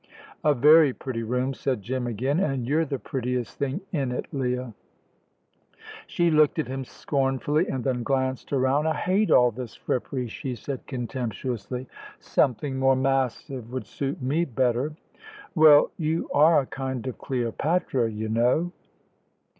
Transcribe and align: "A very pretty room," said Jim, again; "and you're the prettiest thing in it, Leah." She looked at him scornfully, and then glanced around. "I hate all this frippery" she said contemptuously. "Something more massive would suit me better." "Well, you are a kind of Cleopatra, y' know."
"A 0.43 0.55
very 0.55 0.93
pretty 0.93 1.21
room," 1.21 1.53
said 1.53 1.83
Jim, 1.83 2.07
again; 2.07 2.39
"and 2.39 2.65
you're 2.67 2.85
the 2.85 2.97
prettiest 2.97 3.59
thing 3.59 3.81
in 3.91 4.11
it, 4.11 4.25
Leah." 4.33 4.73
She 6.07 6.31
looked 6.31 6.57
at 6.57 6.65
him 6.67 6.83
scornfully, 6.85 7.67
and 7.67 7.83
then 7.83 8.01
glanced 8.01 8.51
around. 8.51 8.87
"I 8.87 8.95
hate 8.95 9.29
all 9.29 9.51
this 9.51 9.75
frippery" 9.75 10.27
she 10.27 10.55
said 10.55 10.87
contemptuously. 10.87 11.87
"Something 12.17 12.79
more 12.79 12.95
massive 12.95 13.71
would 13.71 13.85
suit 13.85 14.23
me 14.23 14.43
better." 14.43 14.95
"Well, 15.53 15.91
you 15.97 16.27
are 16.33 16.61
a 16.61 16.65
kind 16.65 17.05
of 17.05 17.19
Cleopatra, 17.19 18.09
y' 18.09 18.25
know." 18.25 18.71